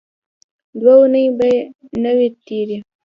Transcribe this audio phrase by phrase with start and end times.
[0.79, 1.49] دوه اوونۍ به
[2.03, 2.77] نه وې تېرې.